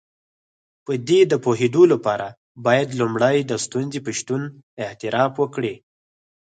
په 0.85 0.93
دې 1.07 1.19
د 1.31 1.33
پوهېدو 1.45 1.83
لپاره 1.93 2.27
بايد 2.65 2.89
لومړی 3.01 3.37
د 3.45 3.51
ستونزې 3.65 3.99
په 4.05 4.11
شتون 4.17 4.41
اعتراف 4.85 5.33
وکړئ. 5.37 5.75